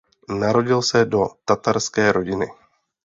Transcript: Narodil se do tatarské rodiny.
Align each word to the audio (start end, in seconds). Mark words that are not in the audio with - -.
Narodil 0.39 0.81
se 0.81 1.05
do 1.05 1.27
tatarské 1.45 2.11
rodiny. 2.11 2.47